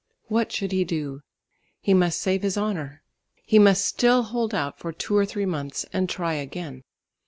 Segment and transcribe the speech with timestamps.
[0.29, 1.21] What should he do?
[1.79, 3.03] He must save his honour.
[3.45, 6.81] He must still hold out for two or three months and try again.